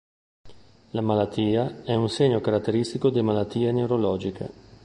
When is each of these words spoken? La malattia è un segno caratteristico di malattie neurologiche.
La 0.93 1.01
malattia 1.01 1.83
è 1.83 1.93
un 1.93 2.09
segno 2.09 2.41
caratteristico 2.41 3.11
di 3.11 3.21
malattie 3.21 3.71
neurologiche. 3.71 4.49